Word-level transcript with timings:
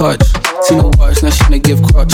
clutch. 0.00 0.24
Seen 0.62 0.78
her 0.78 0.90
watch, 0.96 1.22
now 1.22 1.28
she 1.28 1.44
going 1.44 1.60
give 1.60 1.82
crutch. 1.82 2.09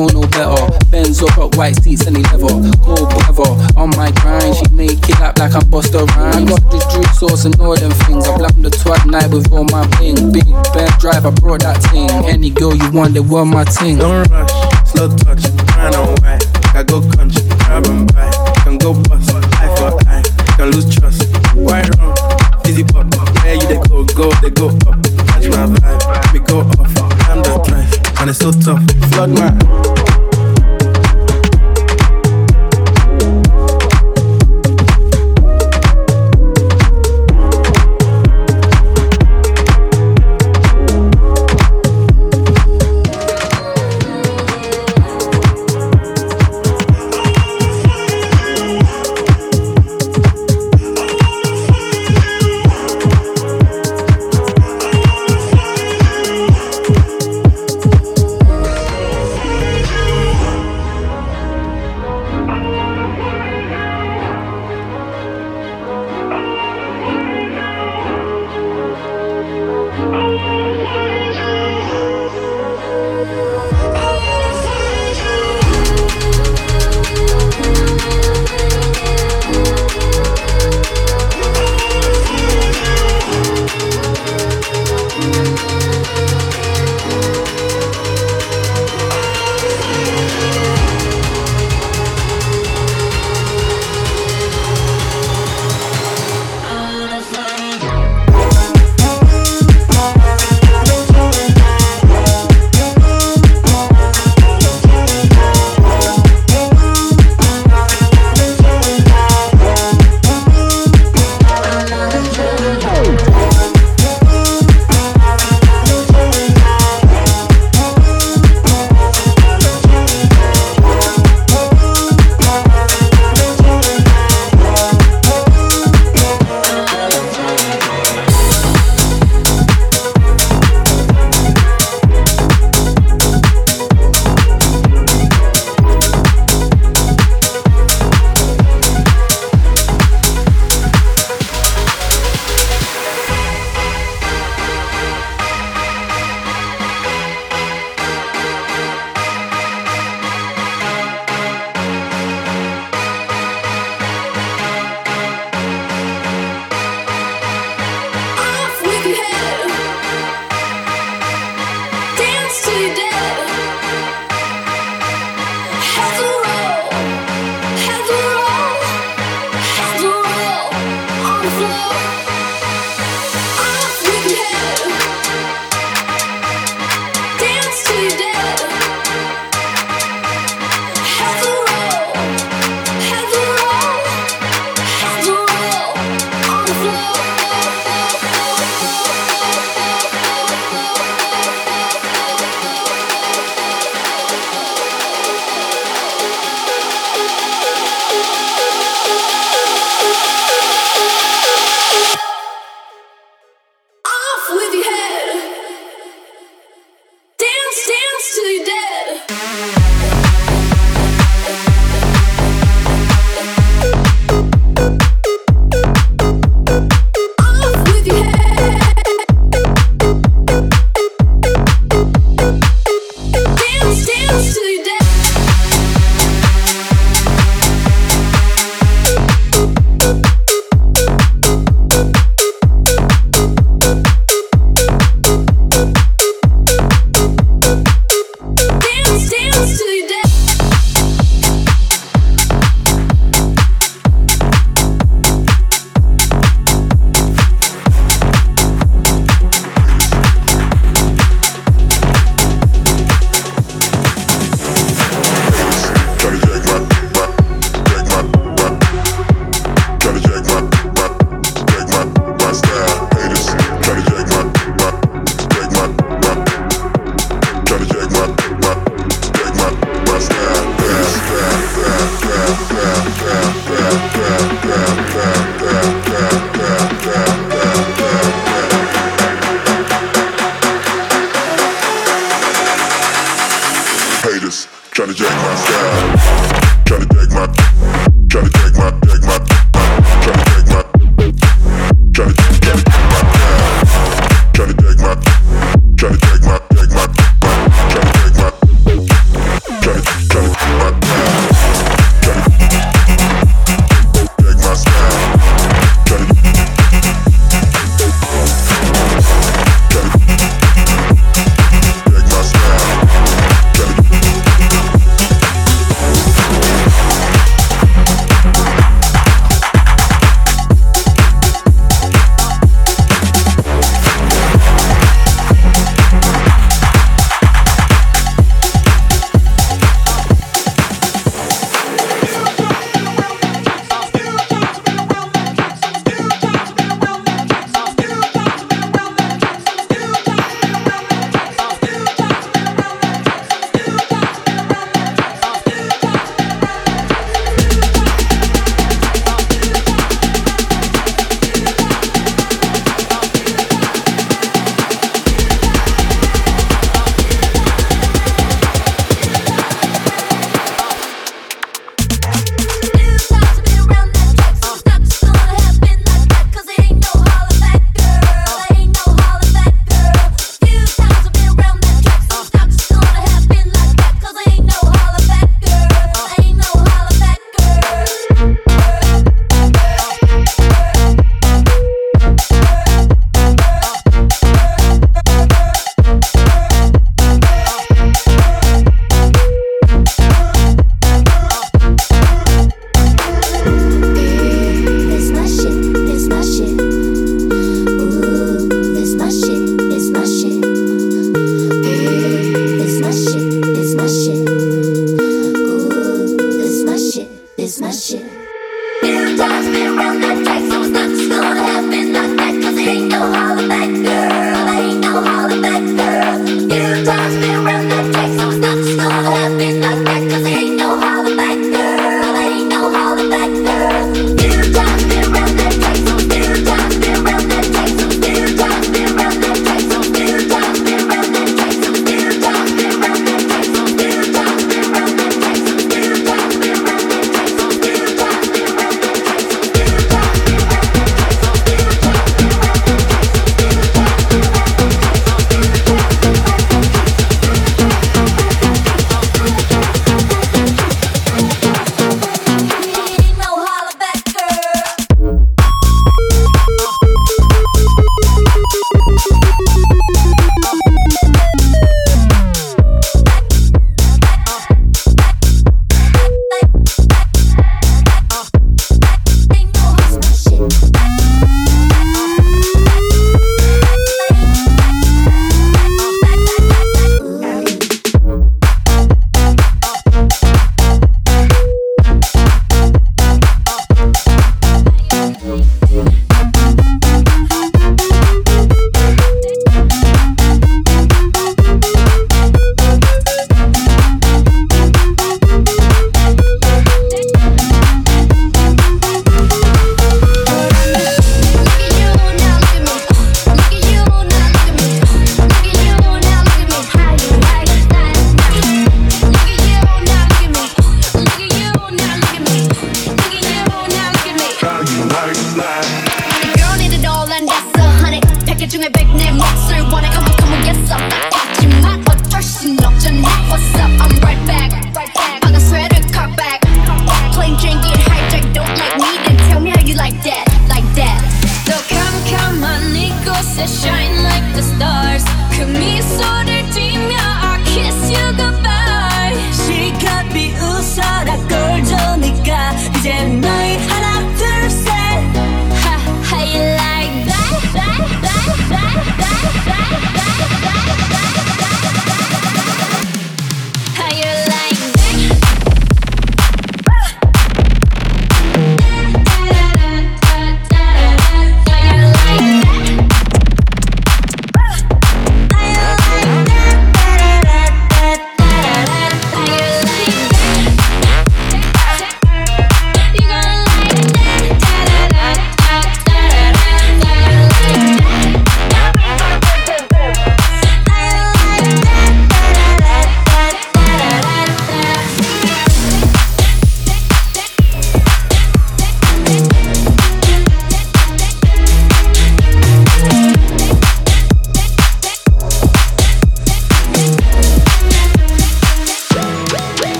One, 0.00 0.22
they 0.30 0.44
On 3.76 3.90
my 3.90 4.10
grind. 4.22 4.56
She 4.56 4.66
make 4.74 5.08
it 5.08 5.20
up 5.20 5.38
like 5.38 5.54
I 5.54 5.62
bust 5.64 5.94
a 5.94 6.04
rhyme. 6.16 6.46
got 6.46 6.62
the 6.70 6.78
juice 6.92 7.18
sauce 7.18 7.44
and 7.44 7.58
all 7.60 7.74
them 7.76 7.90
things. 8.06 8.26
I 8.26 8.36
climbed 8.36 8.64
the 8.64 8.70
twat 8.70 9.06
night 9.06 9.30
with 9.30 9.52
all 9.52 9.64
my 9.64 9.86
thing 9.98 10.32
big 10.32 10.48
bad 10.72 10.98
driver 11.00 11.30
brought 11.30 11.64
out 11.64 11.80
team. 13.64 13.98
Don't 13.98 14.28
rush, 14.30 14.50
slow 14.86 15.08
touch, 15.16 15.44
Flood 29.10 29.30
my 29.30 30.01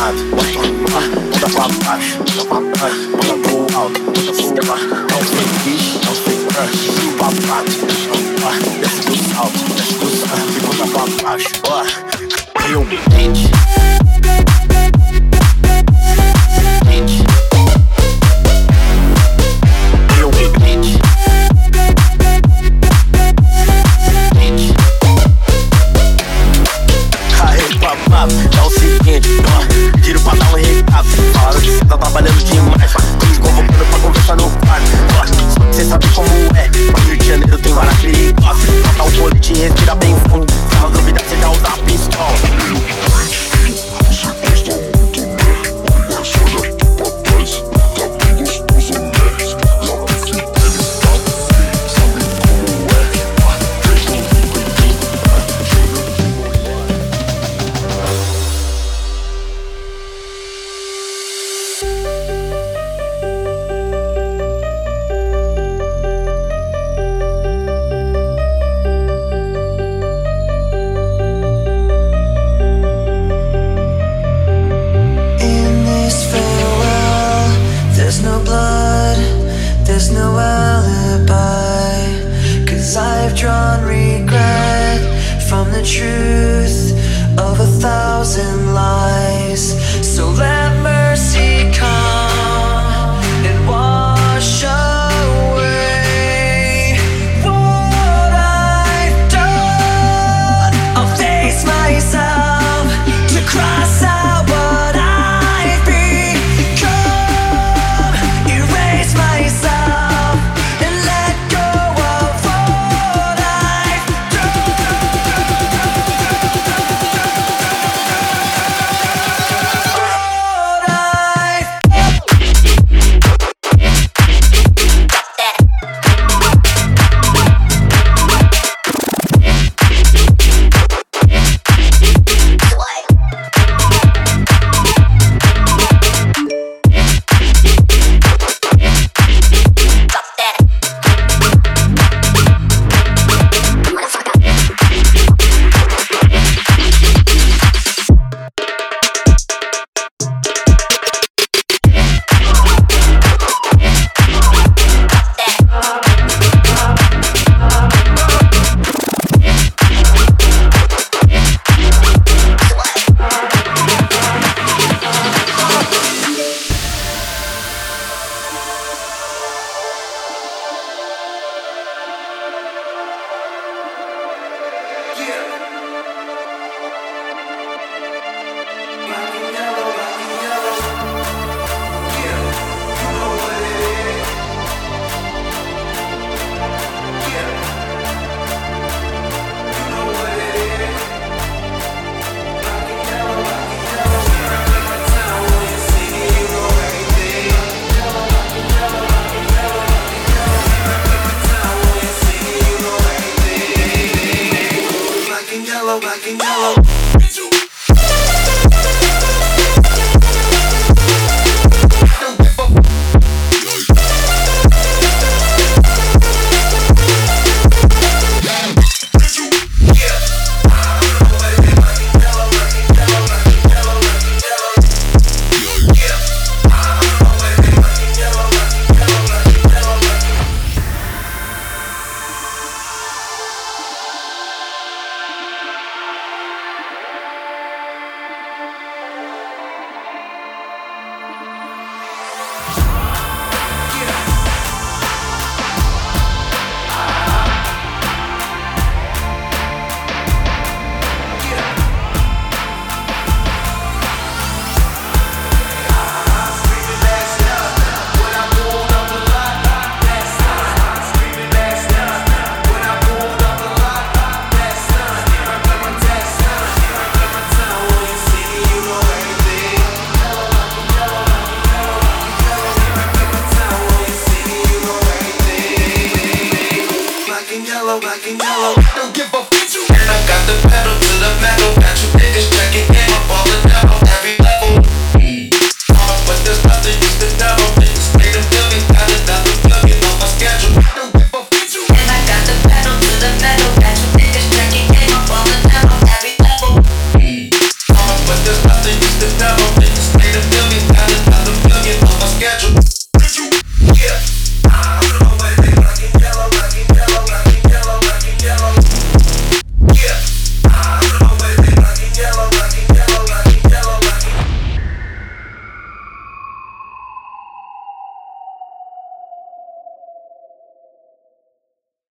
alto, 0.00 0.22
bota 0.30 0.48
pra 0.90 1.00
bota 1.30 1.48
pra 1.50 1.68
baixo, 1.84 2.18
bota 2.18 2.44
pra 2.44 2.60
baixo, 2.78 3.10
bota 3.12 3.34
pro 3.42 3.76
alto, 3.76 4.00
bota 4.00 4.32
pro 4.32 4.72
alto, 4.72 4.86
Não 5.10 5.20
sei 5.24 5.46
bicho, 5.64 6.00
não 6.04 6.14
sei 6.14 6.36
crush, 6.46 6.82
e 6.86 7.06
o 7.06 7.16
babado, 7.16 7.70
não 8.08 8.20
pá, 8.42 8.52
desce 8.80 9.00
do 9.00 9.16
salto, 9.34 9.58
desce 9.74 9.94
do 9.94 10.08
salto, 10.26 10.52
e 10.52 10.60
bota 10.60 10.86
pra 10.92 11.04
baixo, 11.22 11.48
ó. 11.68 11.84
Eu 12.70 12.84
bitch. 12.84 14.05